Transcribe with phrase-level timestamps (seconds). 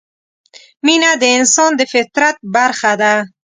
[0.85, 3.13] مینه د انسان د فطرت برخه ده.